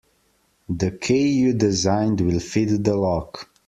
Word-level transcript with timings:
The 0.67 0.89
key 0.89 1.27
you 1.27 1.53
designed 1.53 2.21
will 2.21 2.39
fit 2.39 2.83
the 2.83 2.95
lock. 2.95 3.49